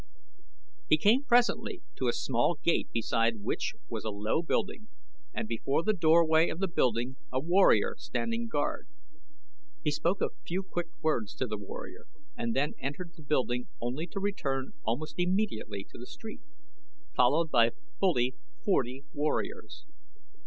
He 0.87 0.97
came 0.97 1.25
presently 1.25 1.83
to 1.97 2.07
a 2.07 2.11
small 2.11 2.57
gate 2.63 2.89
beside 2.91 3.43
which 3.43 3.73
was 3.87 4.03
a 4.03 4.09
low 4.09 4.41
building 4.41 4.87
and 5.31 5.47
before 5.47 5.83
the 5.83 5.93
doorway 5.93 6.49
of 6.49 6.57
the 6.57 6.67
building 6.67 7.17
a 7.31 7.39
warrior 7.39 7.93
standing 7.99 8.47
guard. 8.47 8.87
He 9.83 9.91
spoke 9.91 10.19
a 10.19 10.31
few 10.43 10.63
quick 10.63 10.87
words 11.03 11.35
to 11.35 11.45
the 11.45 11.55
warrior 11.59 12.07
and 12.35 12.55
then 12.55 12.73
entered 12.79 13.11
the 13.15 13.21
building 13.21 13.67
only 13.79 14.07
to 14.07 14.19
return 14.19 14.73
almost 14.83 15.19
immediately 15.19 15.83
to 15.91 15.99
the 15.99 16.07
street, 16.07 16.41
followed 17.15 17.51
by 17.51 17.69
fully 17.99 18.33
forty 18.65 19.03
warriors. 19.13 19.85